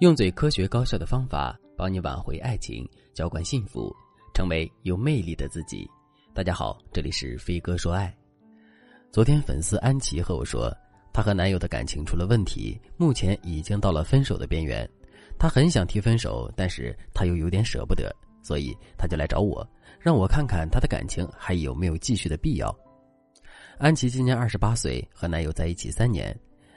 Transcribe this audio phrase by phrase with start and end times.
[0.00, 3.94] 用最科学高效的方法帮你挽回爱情，浇灌幸福，
[4.34, 5.88] 成为有魅力的自己。
[6.34, 8.12] 大家好，这里是飞哥说爱。
[9.12, 10.68] 昨天粉丝安琪和我说，
[11.12, 14.88] 她和男友的感情出了问题，目前已经到了分手的边缘。
[15.38, 19.64] 她很想提分手，但是她又有点舍不得，所以她就来找我，
[20.00, 22.76] 让我看看她的感情还有没有继续的必要。
[23.78, 26.36] 安琪今年二十八岁，和男友在一起三年。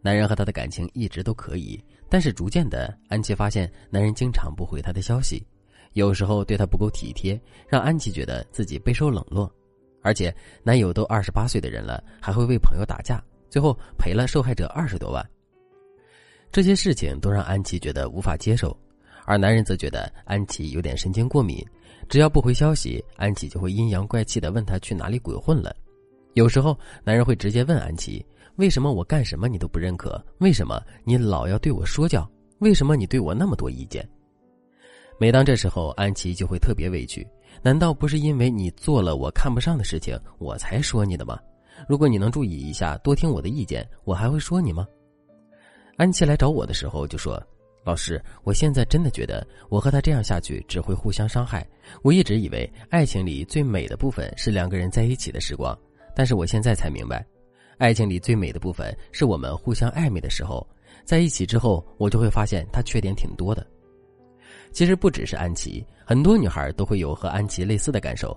[0.00, 5.46] 男人和她的感情一直都可以，但是逐渐的，安琪发现男人经常不回她的消息，
[5.92, 9.52] 有时候对她不够体贴，让安琪觉得自己备受冷落。
[10.00, 15.28] 而且男友都二十八岁的人了，还会为朋友打架，最后赔了受害者二十多万。
[16.50, 18.74] 这些事情都让安琪觉得无法接受，
[19.26, 21.62] 而男人则觉得安琪有点神经过敏，
[22.08, 25.76] 只要不回消息，安琪就会阴阳怪气的问他去哪里鬼混了。
[26.34, 28.24] 有时候男人会直接问安琪。
[28.58, 30.20] 为什么我干什么你都不认可？
[30.38, 32.28] 为什么你老要对我说教？
[32.58, 34.06] 为什么你对我那么多意见？
[35.16, 37.24] 每当这时候，安琪就会特别委屈。
[37.62, 41.38] 难道不是因为你做了我看不上的事情，我才说你的吗？
[41.88, 44.84] 如果你能注意一下，多听我的意见，我还会说你吗？
[45.96, 47.40] 安琪来找我的时候就说
[47.86, 51.64] ：“老师，我现在真的觉得我和他这样下去只会互相伤害。
[52.02, 55.78] 我一直以为爱情里最美的部分是两个人在一起的时光，
[56.12, 57.24] 但是我现在才明白。”
[57.78, 60.66] 爱情里最美的部分是我们互相暧昧的时候，
[61.04, 63.64] 在一起之后，我就会发现他缺点挺多的。
[64.72, 68.36] 其实不只是安琪，很多女孩都会有和安琪类似的感受。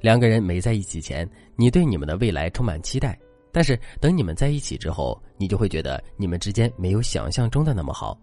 [0.00, 3.18] 两个人没在一起前，你对你们的未来充满期待，
[3.50, 8.16] 但是等你们在一起之后，你就会觉得你们之间没有想象中的那么好。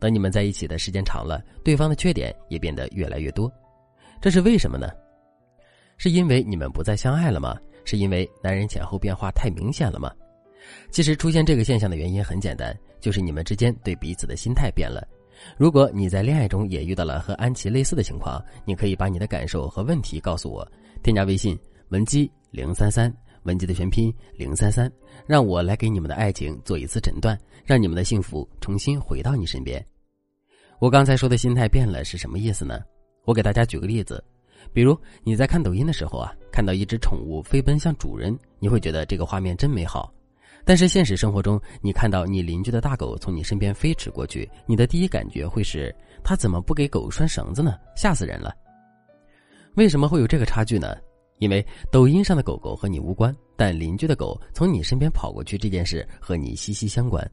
[0.00, 3.50] 等你们在一起的时间长了，对方的缺点也变得越来越多。
[4.20, 4.88] 这是为什么呢？
[5.96, 7.56] 是因为你们不再相爱了吗？
[7.84, 10.12] 是因为男人前后变化太明显了吗？
[10.90, 15.06] 其实出现这个现象的原因很简单，就是你们之间对彼此的心态变了。
[15.58, 20.66] 如果你在恋爱中也遇到了和安琪类似的情况，你可以把你的感受和问题告诉我，
[21.02, 21.58] 添加微信
[21.88, 23.12] 文姬零三三，
[23.42, 24.90] 文姬的全拼零三三，
[25.26, 29.84] 让我来给你们的爱情做一次诊断，让你们的幸福重新回到你身边。
[30.78, 32.80] 我刚才说的心态变了是什么意思呢？
[33.24, 34.22] 我给大家举个例子。
[34.72, 40.12] 比如你在看抖音的时候啊，看到一只宠物飞奔向主人，你会觉得这个画面真美好。
[40.64, 47.76] 但是现实生活中，你看到你邻居的大狗从你身边飞驰过去，你的第一感觉会是：他怎么不给狗拴绳子呢？
[47.94, 48.54] 吓死人了！
[49.74, 50.96] 为什么会有这个差距呢？
[51.38, 57.28] 因为抖音上的狗狗和你无关，但邻居的狗从你身边跑过去这件事和你息息相关。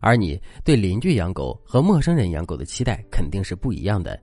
[0.00, 4.18] 而你对邻居养狗和陌生人养狗的期待肯定是不一样的。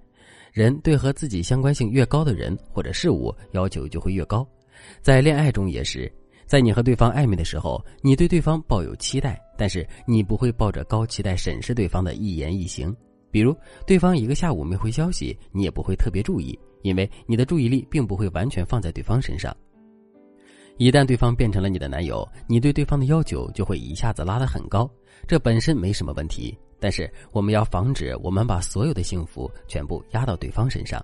[0.54, 4.48] 人对和自己相关性越高的人或者事物要求就会越高，
[5.02, 6.12] 在恋爱中也是，
[6.46, 12.96] 在你和对方暧昧的时候，你对对方抱有期待，但是你不会抱着高期待审视对方的一言一行。
[13.30, 13.56] 比如，
[13.86, 19.56] 对方一个下午没回消息，你也不会特别注意，因为你的注意力并不会完全放在对方身上。
[20.78, 24.90] 一旦对方变成了你的男友，你对对方的要求就会一下子拉得很高，
[25.28, 26.58] 这本身没什么问题。
[26.80, 31.04] 但是我们要防止我们把所有的幸福全部压到对方身上，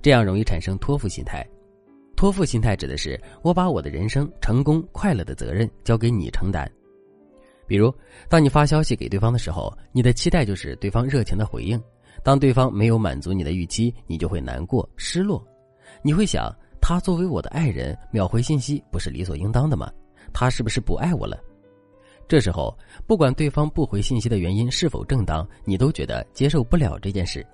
[0.00, 1.46] 这样容易产生托付心态。
[2.16, 6.70] 托付心态指的是我把我的人生成功快乐的责任交给你承担。
[7.66, 7.94] 比如，
[8.28, 11.78] 当你发消息给对方的时候，你的期待就是对方热情的回应；
[12.22, 15.42] 当对方没有满足你的预期，你就会难过、失落。
[16.02, 19.90] 你会想，他作为我的爱人，秒回信息不是理所应当的吗？
[20.32, 21.40] 他是不是不爱我了？
[22.30, 27.44] 这时候，不管对方不回信息的原因是否正当，你都觉得接受不了这件事，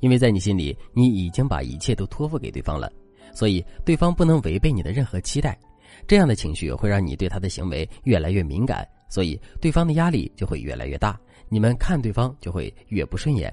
[0.00, 2.92] 因为在你心里，你已经把一切都托付给对方了，
[3.32, 5.58] 所以对方不能违背你的任何期待。
[6.06, 11.18] 这样的情绪会让你对他的行为越来越敏感，所以对方的压力就会越来越大，
[11.48, 13.50] 你们看对方就会越不顺眼。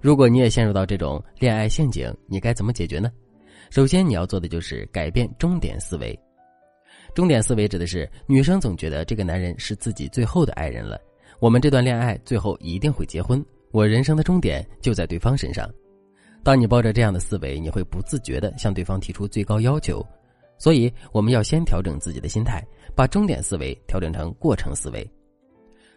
[0.00, 3.08] 如果你也陷入到这种恋爱陷阱，你该怎么解决呢？
[3.70, 6.18] 首先，你要做的就是改变终点思维。
[7.14, 11.00] 终点思维指的是女生总觉得这个男人是自己最后的爱人了，
[11.40, 15.68] 我们这段恋爱最后一定会结婚，我人生的终点就在对方身上。
[16.42, 20.04] 当你抱着这样的思维，你会不自觉的向对方提出最高要求。
[20.58, 22.64] 所以，我们要先调整自己的心态，
[22.94, 25.08] 把终点思维调整成过程思维。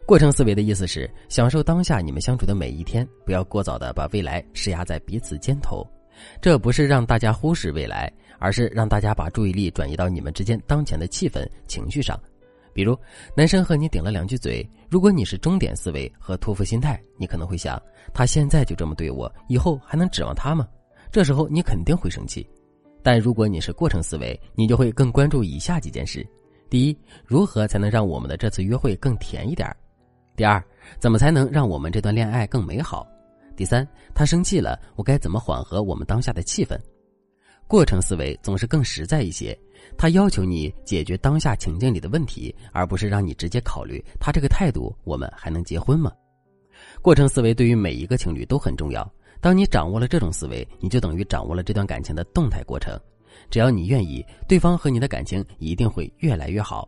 [0.06, 5.86] 过程思维的意思是享受当下你们相处的每一天，不要过早的把未来施压在彼此肩头。
[6.41, 8.12] 这不是让大家忽视未来。
[8.38, 12.19] 而是让大家把注意力转移到你们之间当前的气氛、情绪上。
[12.73, 12.95] 比如，
[13.33, 17.81] 男生和你顶了两句嘴，如果你是终点思维和托付心态，你可能会想：
[18.13, 20.67] 他现在就这么对我，以后还能指望他吗？
[21.12, 22.47] 这时候你肯定会生气。
[23.01, 26.27] 但如果你是过程思维，你就会更关注以下几件事：
[26.69, 29.69] 第一，如何才能让我们的这次约会更甜一点；
[30.35, 30.62] 第二，
[31.00, 33.07] 怎么才能让我们这段恋爱更美好；
[33.56, 36.78] 第三，他生气了，我该怎么缓和我们当下的气氛？
[37.68, 39.57] 过程思维总是更实在一些，
[39.98, 46.12] 他要求你解决当下情境里的问题，而不是让你直接考虑他这个态度，我们还能结婚吗？
[47.02, 49.10] 过程思维对于每一个情侣都很重要。
[49.42, 53.00] 当你掌握了这种思维，你就等于掌握了这段感情的动态过程。
[53.50, 56.88] 只要你愿意，对方和你的感情一定会越来越好。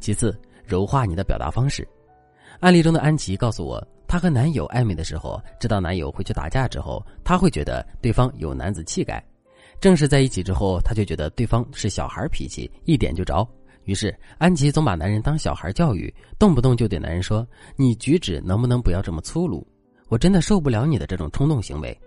[0.00, 1.86] 其次，柔化你的表达方式。
[2.60, 3.86] 案例中的安琪告诉我。
[4.12, 9.18] 她和男友暧昧的时候，知道男友会去打架之后，她会觉得对方有男子气概；
[9.80, 13.48] 正式在一起之后，她就觉得对方是小孩脾气，一点就着。
[13.84, 19.66] 于是，安琪总把男人当小孩教育，动不动就对男人说：“你举止能不能不要这么粗鲁？
[20.08, 21.98] 我真的受不了你的这种冲动行为。”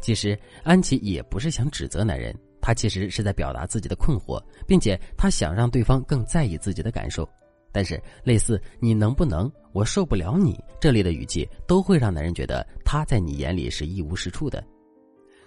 [0.00, 7.28] 其实，安琪也不是想指责男人，她其实是在表达自己的困惑，并且她想让对方更在意自己的感受。
[7.70, 14.64] 但是，类似“你能不能”“我受不了你”这类的语气，都会让男人觉得他在你眼里是一无是处的。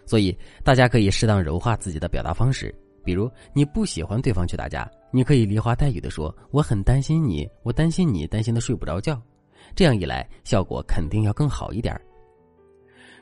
[0.05, 2.73] 所以，大家可以适当柔化自己的表达方式。
[3.03, 9.19] 比如，你不喜欢对方去打架，你可以梨花带雨的说：“我很担心你，我担心你担心的睡不着觉。”
[9.75, 11.99] 这样一来，效果肯定要更好一点。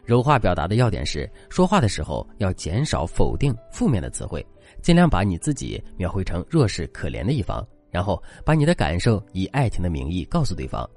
[0.03, 4.45] 柔化表达的要点是：说话的时候要减少否定、负面的词汇，
[4.81, 7.65] 尽量把你自己描绘成弱势、可怜的一方。
[7.91, 10.89] 然后把你的感受以爱情的名义告诉对方，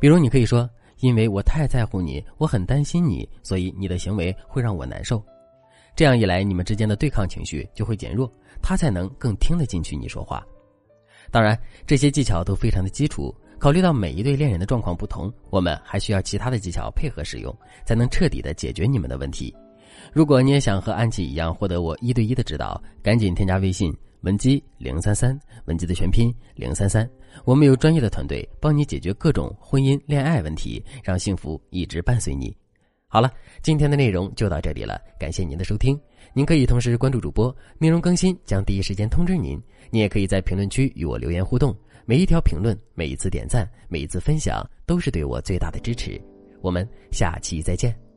[0.00, 0.68] 比如你可以说
[1.00, 5.22] ：“因为我太在乎你，我很担心你，所以你的行为会让我难受。”
[5.96, 8.32] 这样一来，你们之间的对抗情绪就会减弱，
[8.62, 10.46] 他才能更听得进去你说话。
[11.30, 17.52] 当然，这些技巧都非常的基础，考虑到每一对恋人的状况不同，我们还需要其他的技巧配合使用，
[17.84, 19.52] 才能彻底的解决你们的问题。
[20.12, 23.92] 如果你也想和安琪一样获得我一对一的指导，赶紧添加微信。
[24.22, 27.08] 文姬零三三，文姬的全拼零三三，
[27.44, 32.54] 我们有专业的团队帮你解决各种婚姻恋爱问题，让幸福一直伴随你。
[33.06, 33.32] 好了，
[33.62, 35.98] 今天的内容就到这里了，感谢您的收听。
[36.34, 39.60] 您可以同时关注主播，内容更新将第一时间通知您。
[39.90, 41.74] 您也可以在评论区与我留言互动，
[42.04, 46.20] 每一条评论、每一次点赞、每一次分享，都是对我最大的支持。
[46.60, 48.07] 我们下期再见。